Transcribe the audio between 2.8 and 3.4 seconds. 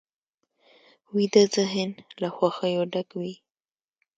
ډک وي